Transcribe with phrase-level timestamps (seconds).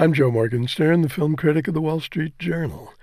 [0.00, 2.94] I'm Joe Morgenstern, the film critic of the Wall Street Journal.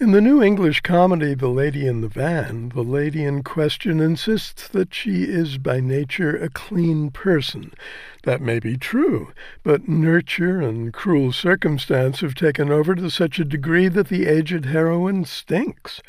[0.00, 4.66] In the new English comedy The Lady in the Van, the lady in question insists
[4.68, 7.74] that she is by nature a clean person.
[8.22, 9.30] That may be true,
[9.62, 14.64] but nurture and cruel circumstance have taken over to such a degree that the aged
[14.64, 16.00] heroine stinks.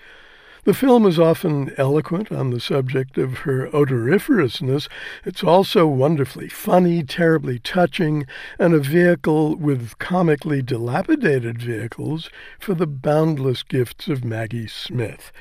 [0.66, 4.90] The film is often eloquent on the subject of her odoriferousness.
[5.24, 8.26] It's also wonderfully funny, terribly touching,
[8.60, 15.32] and a vehicle with comically dilapidated vehicles for the boundless gifts of Maggie Smith.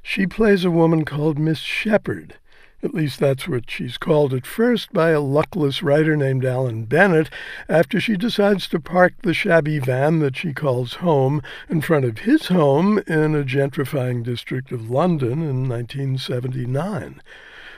[0.00, 2.36] She plays a woman called Miss Shepherd,
[2.82, 7.30] at least that's what she's called at first by a luckless writer named Alan Bennett
[7.68, 12.18] after she decides to park the shabby van that she calls home in front of
[12.18, 17.22] his home in a gentrifying district of London in 1979.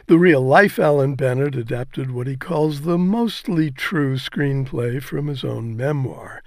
[0.06, 5.44] The real life Alan Bennett adapted what he calls the mostly true screenplay from his
[5.44, 6.42] own memoir.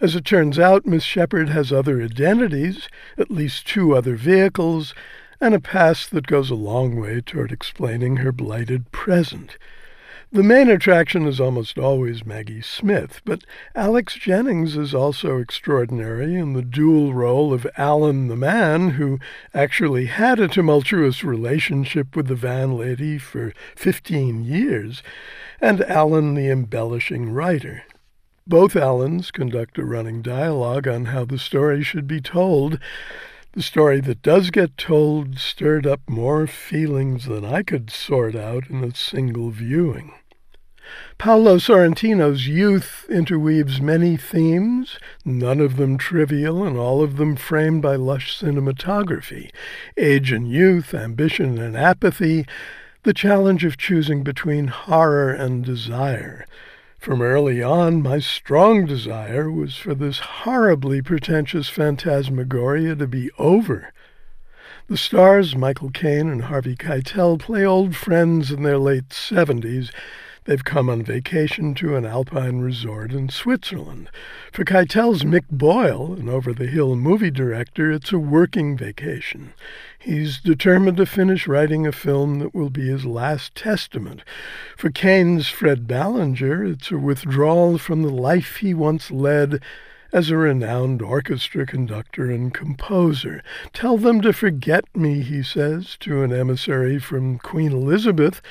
[0.00, 4.94] As it turns out, Miss Shepherd has other identities, at least two other vehicles,
[5.42, 9.58] and a past that goes a long way toward explaining her blighted present.
[10.30, 13.42] The main attraction is almost always Maggie Smith, but
[13.74, 19.18] Alex Jennings is also extraordinary in the dual role of Alan the man who
[19.52, 25.02] actually had a tumultuous relationship with the van lady for 15 years,
[25.60, 27.82] and Alan the embellishing writer.
[28.46, 32.78] Both Alans conduct a running dialogue on how the story should be told,
[33.52, 38.70] the story that does get told stirred up more feelings than I could sort out
[38.70, 40.14] in a single viewing.
[41.18, 47.82] Paolo Sorrentino's youth interweaves many themes, none of them trivial and all of them framed
[47.82, 49.50] by lush cinematography.
[49.96, 52.46] Age and youth, ambition and apathy,
[53.04, 56.46] the challenge of choosing between horror and desire,
[57.02, 63.92] from early on, my strong desire was for this horribly pretentious phantasmagoria to be over.
[64.86, 69.90] The stars, Michael Caine and Harvey Keitel, play old friends in their late seventies
[70.44, 74.10] They've come on vacation to an alpine resort in Switzerland.
[74.52, 79.54] For Keitel's Mick Boyle, an over the hill movie director, it's a working vacation.
[80.00, 84.22] He's determined to finish writing a film that will be his last testament.
[84.76, 89.62] For Caine's Fred Ballinger, it's a withdrawal from the life he once led
[90.12, 93.44] as a renowned orchestra conductor and composer.
[93.72, 98.42] Tell them to forget me, he says to an emissary from Queen Elizabeth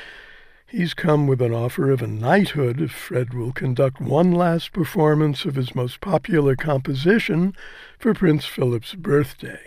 [0.72, 5.44] He's come with an offer of a knighthood if Fred will conduct one last performance
[5.44, 7.54] of his most popular composition
[8.00, 9.60] for Prince Philip's birthday.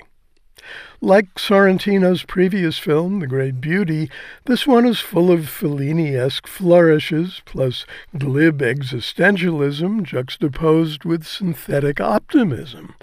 [1.02, 4.08] Like Sorrentino's previous film, The Great Beauty,
[4.46, 7.84] this one is full of Fellini-esque flourishes, plus
[8.16, 12.94] glib existentialism juxtaposed with synthetic optimism.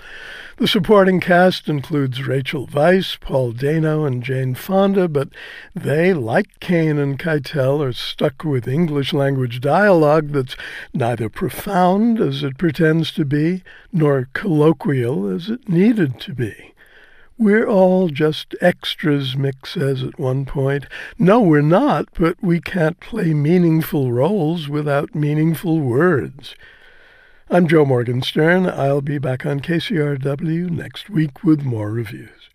[0.57, 5.29] The supporting cast includes Rachel Weisz, Paul Dano, and Jane Fonda, but
[5.73, 10.57] they, like Caine and Keitel, are stuck with English language dialogue that's
[10.93, 16.73] neither profound as it pretends to be, nor colloquial as it needed to be.
[17.37, 20.85] We're all just extras, Mick says at one point.
[21.17, 26.55] No, we're not, but we can't play meaningful roles without meaningful words.
[27.49, 28.67] I'm Joe Morgenstern.
[28.67, 32.50] I'll be back on KCRW next week with more reviews.